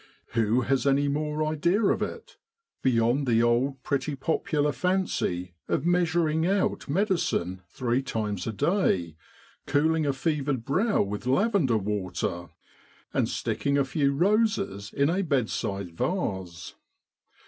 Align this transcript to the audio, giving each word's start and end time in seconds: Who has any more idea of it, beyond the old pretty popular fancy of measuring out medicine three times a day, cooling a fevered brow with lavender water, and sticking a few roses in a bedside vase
Who 0.33 0.61
has 0.61 0.87
any 0.87 1.07
more 1.07 1.45
idea 1.45 1.79
of 1.83 2.01
it, 2.01 2.37
beyond 2.81 3.27
the 3.27 3.43
old 3.43 3.83
pretty 3.83 4.15
popular 4.15 4.71
fancy 4.71 5.53
of 5.67 5.85
measuring 5.85 6.43
out 6.47 6.89
medicine 6.89 7.61
three 7.69 8.01
times 8.01 8.47
a 8.47 8.51
day, 8.51 9.15
cooling 9.67 10.07
a 10.07 10.13
fevered 10.13 10.65
brow 10.65 11.03
with 11.03 11.27
lavender 11.27 11.77
water, 11.77 12.49
and 13.13 13.29
sticking 13.29 13.77
a 13.77 13.85
few 13.85 14.11
roses 14.11 14.91
in 14.91 15.07
a 15.11 15.21
bedside 15.21 15.95
vase 15.95 16.73